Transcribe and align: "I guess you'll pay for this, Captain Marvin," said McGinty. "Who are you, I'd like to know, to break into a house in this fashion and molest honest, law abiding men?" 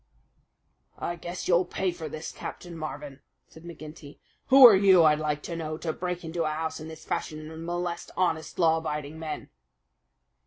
"I 0.97 1.15
guess 1.15 1.47
you'll 1.47 1.63
pay 1.63 1.91
for 1.91 2.09
this, 2.09 2.31
Captain 2.31 2.75
Marvin," 2.75 3.19
said 3.47 3.63
McGinty. 3.63 4.17
"Who 4.47 4.65
are 4.65 4.75
you, 4.75 5.03
I'd 5.03 5.19
like 5.19 5.43
to 5.43 5.55
know, 5.55 5.77
to 5.77 5.93
break 5.93 6.23
into 6.25 6.43
a 6.43 6.49
house 6.49 6.79
in 6.79 6.87
this 6.87 7.05
fashion 7.05 7.51
and 7.51 7.63
molest 7.63 8.09
honest, 8.17 8.57
law 8.57 8.77
abiding 8.79 9.19
men?" 9.19 9.51